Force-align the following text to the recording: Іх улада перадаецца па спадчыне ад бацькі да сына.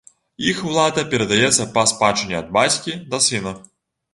Іх 0.51 0.61
улада 0.69 1.03
перадаецца 1.11 1.67
па 1.75 1.83
спадчыне 1.91 2.35
ад 2.41 2.51
бацькі 2.59 2.99
да 3.13 3.21
сына. 3.31 3.57